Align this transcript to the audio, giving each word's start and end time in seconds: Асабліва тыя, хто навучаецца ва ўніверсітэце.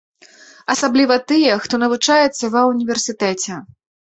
Асабліва 0.73 1.17
тыя, 1.31 1.59
хто 1.65 1.81
навучаецца 1.83 2.51
ва 2.57 2.61
ўніверсітэце. 2.71 3.63